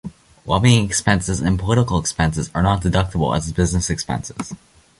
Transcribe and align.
Lobbying 0.47 0.83
expenses 0.83 1.41
and 1.41 1.59
political 1.59 1.99
expenses 1.99 2.49
are 2.55 2.63
not 2.63 2.81
deductible 2.81 3.37
as 3.37 3.51
business 3.51 3.87
expenses. 3.91 4.51